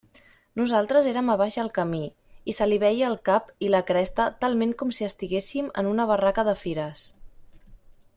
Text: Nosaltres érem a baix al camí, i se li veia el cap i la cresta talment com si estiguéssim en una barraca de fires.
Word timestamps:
Nosaltres 0.59 1.07
érem 1.09 1.27
a 1.33 1.35
baix 1.41 1.57
al 1.63 1.67
camí, 1.75 1.99
i 2.53 2.55
se 2.59 2.67
li 2.69 2.79
veia 2.83 3.05
el 3.13 3.17
cap 3.29 3.51
i 3.67 3.69
la 3.75 3.83
cresta 3.91 4.25
talment 4.45 4.73
com 4.81 4.95
si 5.01 5.07
estiguéssim 5.09 5.69
en 5.83 5.91
una 5.91 6.07
barraca 6.13 6.47
de 6.49 6.57
fires. 6.63 7.05